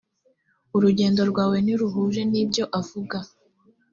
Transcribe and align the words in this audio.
urugendo 0.75 1.21
rwawe 1.31 1.57
ntiruhuje 1.63 2.21
nibyo 2.31 2.63
avuga. 2.79 3.17